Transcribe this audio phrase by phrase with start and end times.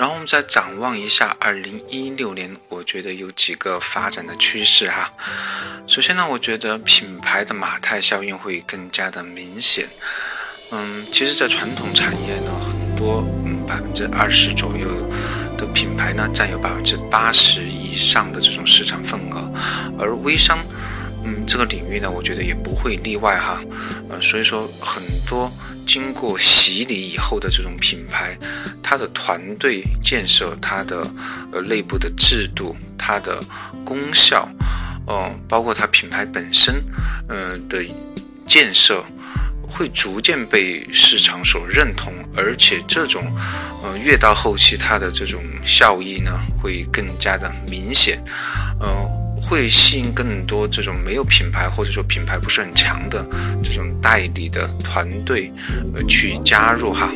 [0.00, 5.12] 然后我们再展望一下二零一六年，我觉得有几个发展的趋势哈。
[5.86, 9.86] 首先呢，我觉得品牌的马太效应会更加的明显。
[10.70, 14.88] 嗯，其实，在传统产业呢，很多嗯百分之二十左右
[15.58, 19.52] 的品牌呢，占有百分之八十以上的这种市场份额，
[19.98, 20.58] 而微商，
[21.24, 23.60] 嗯，这个领域呢，我觉得也不会例外哈。
[24.08, 25.52] 呃，所以说很多
[25.90, 28.38] 经过洗礼以后的这种品牌，
[28.80, 31.04] 它的团队建设、它的
[31.50, 33.40] 呃内部的制度、它的
[33.84, 34.48] 功效，
[35.08, 36.80] 哦，包括它品牌本身，
[37.28, 37.84] 呃的
[38.46, 39.04] 建设。
[39.72, 43.22] 会逐渐被市场所认同，而且这种，
[43.84, 48.20] 呃，越到后期，它的这种效益呢，会更加的明显，
[48.80, 49.08] 呃，
[49.50, 53.26] 会吸引更多这种没有品牌或者说品牌不是很强的
[53.64, 55.52] 这种代理的团队，
[55.92, 57.10] 呃，去加入哈，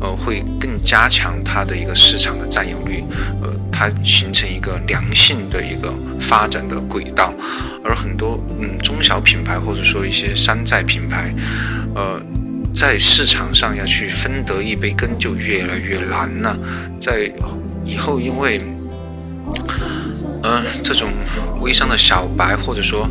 [0.00, 3.02] 呃，会更加强它的一个市场的占有率，
[3.42, 7.34] 呃，它形成一个良性的一个发展的轨道，
[7.84, 11.34] 而很多嗯中小品牌或者说一些山寨品牌。
[11.96, 12.22] 呃，
[12.72, 16.56] 在市场上要去分得一杯羹就越来越难了。
[17.00, 17.28] 在
[17.84, 18.60] 以后，因为，
[20.82, 21.08] 这种
[21.60, 23.08] 微商的小白，或者说，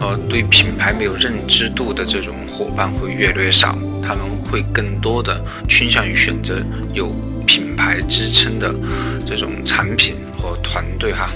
[0.00, 7.12] 呃，对品牌没有认知度的这种伙伴会越来越少，他们会更多的倾向于选择有
[7.46, 8.74] 品牌支撑的
[9.26, 11.28] 这种产品和团队哈。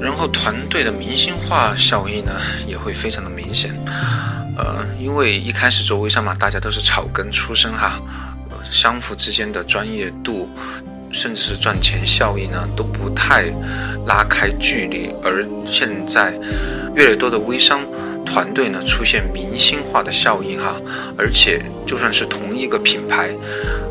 [0.00, 2.32] 然后，团队的明星化效应呢，
[2.66, 3.74] 也会非常的明显。
[4.58, 7.98] 呃，因为一开始做微商嘛，大家都是草根出身哈，
[8.50, 10.48] 呃相互之间的专业度，
[11.16, 13.44] 甚至是赚钱效益呢，都不太
[14.06, 15.08] 拉开距离。
[15.22, 15.42] 而
[15.72, 16.38] 现在，
[16.94, 17.80] 越来越多的微商
[18.26, 20.76] 团队呢，出现明星化的效应哈，
[21.16, 23.30] 而且就算是同一个品牌，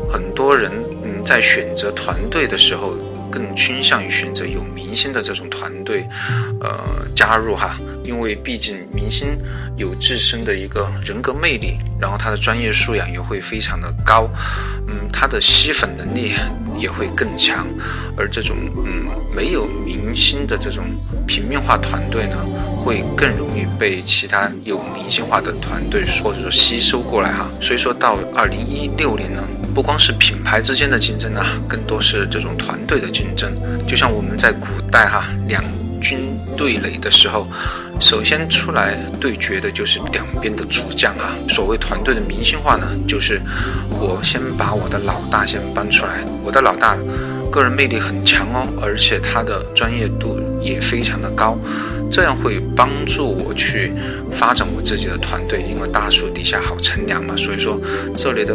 [0.08, 0.70] 很多人
[1.02, 2.94] 嗯在选择团队的时候，
[3.28, 6.06] 更倾向于选择有明星的这种团队，
[6.60, 6.70] 呃，
[7.16, 7.76] 加入哈。
[8.06, 9.36] 因为毕竟明星
[9.76, 14.30] 有自身的一个人格魅力，然后他的专业素养也会非常的高，
[14.88, 16.32] 嗯，他的吸粉能力
[16.78, 17.66] 也会更强，
[18.16, 20.84] 而这种嗯没有明星的这种
[21.26, 22.36] 平面化团队呢，
[22.76, 27.46] 会更容易被其他有明星化的团队或者说吸收过来哈。
[27.60, 29.42] 所以说到二零一六年呢，
[29.74, 33.52] 不光是品牌之间的竞争啊，更多是这种团队的竞争。
[33.86, 35.62] 就像我们在古代哈两
[36.00, 37.48] 军对垒的时候。
[37.98, 41.34] 首先出来对决的就是两边的主将啊。
[41.48, 43.40] 所谓团队的明星化呢，就是
[43.90, 46.96] 我先把我的老大先搬出来，我的老大
[47.50, 51.58] 个人魅力很强哦，而且他的专业度也非常的高，
[52.10, 53.92] 这样会帮助我去
[54.30, 57.34] 发展我自己的团队，因为大树底下好乘凉嘛。
[57.36, 57.80] 所以说
[58.16, 58.54] 这里的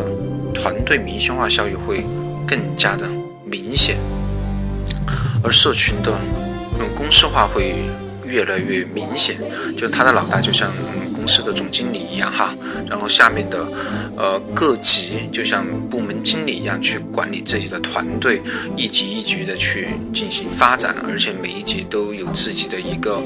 [0.53, 2.05] 团队明星化效益会
[2.47, 3.07] 更加的
[3.43, 3.97] 明显，
[5.43, 6.13] 而社群的
[6.79, 7.73] 嗯公式化会。
[8.31, 9.35] 越来越明显，
[9.77, 10.71] 就他的老大就像
[11.13, 12.55] 公司的总经理一样哈，
[12.89, 13.67] 然后下面的
[14.15, 18.41] 呃各级就像部门经理一样去管理自己的团队，
[18.77, 23.21] 一级一级的去进行发展，而且每一级都有自己的一个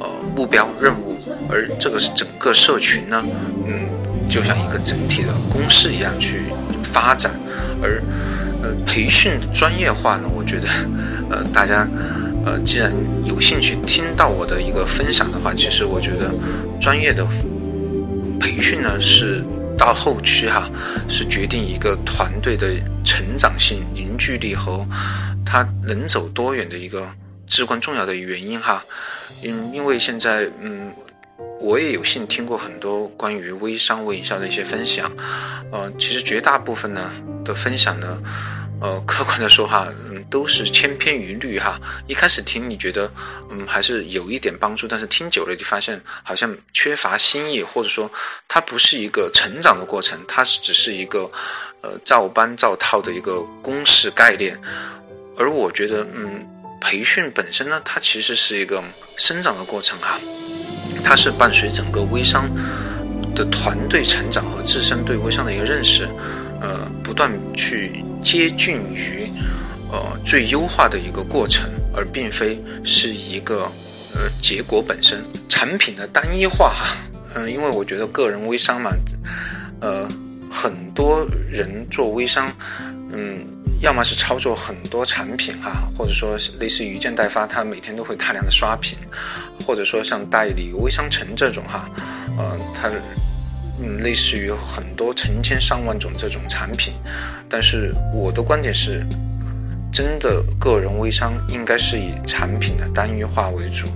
[0.00, 1.16] 呃目标任务，
[1.50, 3.22] 而这个是整个社群呢，
[3.66, 3.86] 嗯，
[4.28, 6.40] 就像一个整体的公司一样去
[6.82, 7.32] 发展，
[7.82, 8.02] 而
[8.62, 10.66] 呃培训专业化呢，我觉得
[11.30, 11.86] 呃大家。
[12.44, 12.92] 呃，既然
[13.24, 16.32] 有兴趣听到我的一个分享的话，其实我觉得
[16.80, 17.26] 专业的
[18.40, 19.44] 培训呢，是
[19.76, 20.70] 到后期哈，
[21.08, 24.86] 是决定一个团队的成长性、凝聚力和
[25.44, 27.06] 他能走多远的一个
[27.46, 28.82] 至关重要的原因哈。
[29.44, 30.92] 嗯，因为现在嗯，
[31.60, 35.10] 我也有幸听过很多关于微商、微营销的一些分享，
[35.70, 37.10] 呃，其实绝大部分呢
[37.44, 38.18] 的分享呢。
[38.80, 41.80] 呃，客观的说哈，嗯，都是千篇一律哈。
[42.06, 43.10] 一开始听你觉得，
[43.50, 48.10] 嗯，还是有一点帮助，但是听久了就发现好像缺乏新意，或者说
[48.46, 51.28] 它不是一个成长的过程，它是只是一个，
[51.82, 54.56] 呃，照搬照套的一个公式概念。
[55.36, 56.46] 而我觉得，嗯，
[56.80, 58.82] 培训本身呢，它其实是一个
[59.16, 60.16] 生长的过程哈，
[61.02, 62.48] 它是伴随整个微商
[63.34, 66.08] 的团队成长和自身对微商的一个认识，
[66.60, 68.04] 呃，不断去。
[68.30, 69.26] 接近于，
[69.90, 73.62] 呃，最优化的一个过程，而并非是一个，
[74.14, 75.24] 呃，结果本身。
[75.48, 76.74] 产品的单一化，
[77.34, 78.90] 嗯， 因为我觉得个人微商嘛，
[79.80, 80.06] 呃，
[80.50, 82.46] 很多人做微商，
[83.10, 83.42] 嗯，
[83.80, 88.98] 要么是操作很多产品哈，或者说类似于一件代发，他每天都会大量的刷屏，
[89.66, 91.88] 或者说像代理微商城这种哈，
[92.36, 92.90] 呃，他。
[93.80, 96.94] 嗯，类似于很多成千上万种这种产品，
[97.48, 99.06] 但是我的观点是，
[99.92, 103.86] 真的个人微商应该是以产品的单一化为主。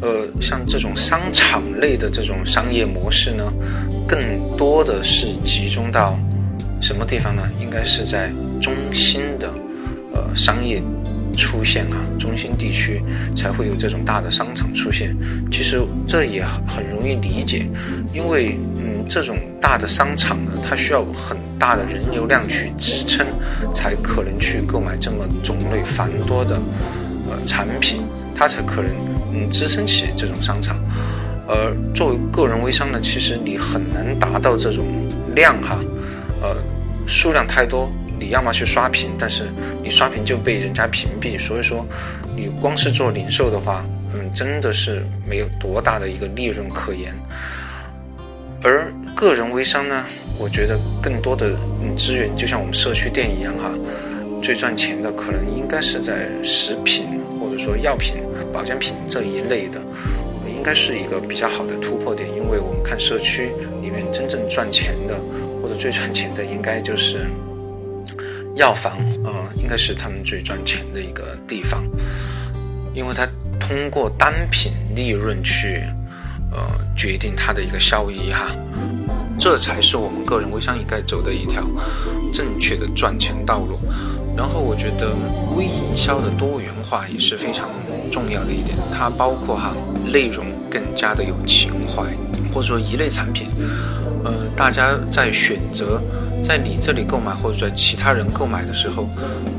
[0.00, 3.44] 呃，像这种商场类的这种商业模式呢，
[4.06, 4.20] 更
[4.56, 6.18] 多的是集中到
[6.80, 7.42] 什么地方呢？
[7.60, 8.30] 应该是在
[8.60, 9.52] 中心的
[10.14, 10.82] 呃商业。
[11.38, 13.00] 出现啊，中心地区
[13.36, 15.16] 才会有这种大的商场出现。
[15.52, 17.64] 其实这也很容易理解，
[18.12, 23.24] 因为嗯，这种大的商场呢，它需要很大的人流量去支撑，
[23.72, 26.56] 才可能去购买这么种类繁多的
[27.30, 28.02] 呃产品，
[28.34, 28.90] 它才可能
[29.32, 30.76] 嗯支撑起这种商场。
[31.46, 34.84] 而作为个人微商呢，其实你很难达到这种
[35.36, 35.78] 量哈，
[36.42, 36.56] 呃，
[37.06, 37.88] 数量太多。
[38.18, 39.44] 你要么去刷屏，但是
[39.82, 41.86] 你刷屏就被人家屏蔽，所以说
[42.36, 47.14] 你光是做零售的话，嗯，真的是没有多大的一个利润可言。
[48.62, 50.04] 而个人微商呢，
[50.38, 51.56] 我觉得更多的
[51.96, 53.72] 资源就像我们社区店一样哈，
[54.42, 57.06] 最赚钱的可能应该是在食品
[57.38, 58.16] 或者说药品、
[58.52, 59.80] 保健品这一类的，
[60.46, 65.14] 应该是一个比较好的突破点，因为我们看社区里面真正赚钱的
[65.62, 67.26] 或者最赚钱的，应该就是。
[68.58, 71.80] 药房，呃，应该是他们最赚钱的一个地方，
[72.92, 73.24] 因为它
[73.60, 75.80] 通过单品利润去，
[76.50, 76.58] 呃，
[76.96, 78.50] 决定它的一个效益哈，
[79.38, 81.62] 这才是我们个人微商应该走的一条
[82.32, 83.78] 正确的赚钱道路。
[84.36, 85.16] 然后我觉得
[85.56, 87.68] 微营销的多元化也是非常
[88.10, 89.72] 重要的一点，它包括哈
[90.12, 92.02] 内容更加的有情怀，
[92.52, 93.48] 或者说一类产品，
[94.24, 96.00] 呃，大家在选择。
[96.40, 99.08] 在你这里购买或者在其他人购买的时候，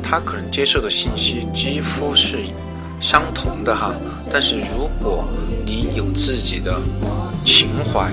[0.01, 2.38] 他可能接受的信息几乎是
[3.01, 3.94] 相同的哈。
[4.31, 5.25] 但是如果
[5.65, 6.80] 你有自己的
[7.44, 8.09] 情怀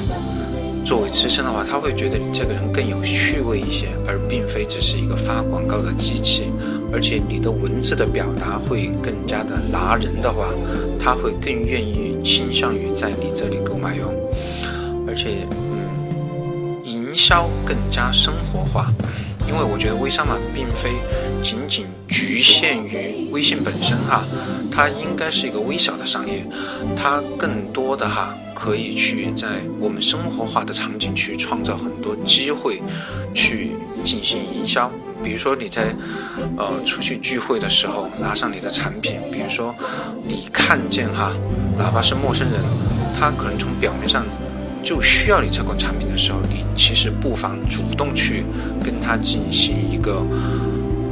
[0.85, 6.51] 作为支撑的话，他会觉得你这个人更有趣味一些，而并非只是一个发广告的机器。
[6.93, 10.53] 而且你的文字的表达会更加的拿人的话，
[10.99, 14.13] 他会更愿意倾向于在你这里购买哟。
[15.07, 15.47] 而且。
[15.51, 18.93] 嗯，营销更加生活化，
[19.49, 20.93] 因为我觉得微商嘛，并非
[21.43, 24.23] 仅仅局限于微信本身哈，
[24.71, 26.47] 它应该是一个微小的商业，
[26.95, 29.47] 它更多的哈可以去在
[29.81, 32.81] 我们生活化的场景去创造很多机会，
[33.35, 33.73] 去
[34.05, 34.91] 进行营销。
[35.25, 35.95] 比如说你在
[36.57, 39.75] 呃出去聚会的时候拿上你的产品，比如说
[40.25, 41.33] 你看见哈，
[41.77, 42.61] 哪怕是陌生人，
[43.19, 44.23] 他可能从表面上。
[44.87, 48.45] 就需要你这款产品的时候，你其实不妨主动去
[48.85, 50.25] 跟他进行一个，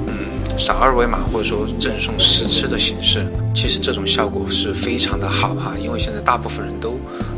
[0.07, 0.15] 嗯，
[0.57, 3.27] 扫二维码或者说赠送试吃的形式。
[3.53, 6.91] 其实这种效果是非常的好哈，因为现在大部分人都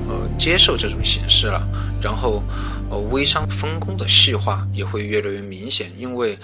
[0.09, 1.67] 呃接受这种形式了。
[2.03, 2.43] 然后，
[2.91, 6.39] 呃，微商分工的细化也会越来越明显，因为，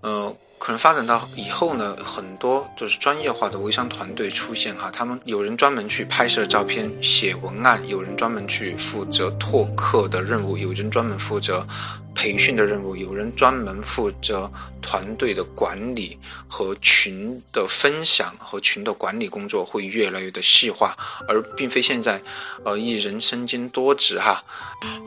[0.00, 0.34] 呃。
[0.60, 11.66] 可能发展到以后呢，很多就是专业化的微商团队出现哈，他们有人专门去拍摄照片、写文案，有人专门去负责拓客的任务，有人专门负责
[12.14, 14.52] 培训的任务，有人专门负责
[14.82, 20.94] 团队的管理和群的分享和群的管理工作会越来越的细化，
[21.26, 22.20] 而并非现在，
[22.66, 24.44] 呃，一人身兼多职哈。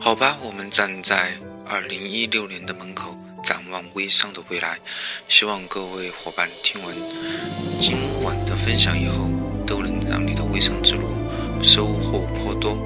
[0.00, 3.16] 好吧，我们站在二零一六年的门口。
[3.44, 4.78] 展望微商的未来，
[5.28, 6.94] 希望各位伙伴听完
[7.78, 7.94] 今
[8.24, 9.28] 晚的分享以后，
[9.66, 11.02] 都能让你的微商之路
[11.62, 12.76] 收获颇多。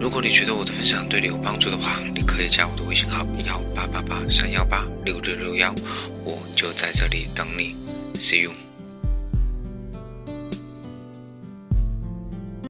[0.00, 5.74] 如果你觉得我的分享对你有帮助的话，你可以加我的微信号幺八八八三幺八六六六幺，
[6.24, 7.74] 我就在这里等你
[8.14, 8.69] ，See you。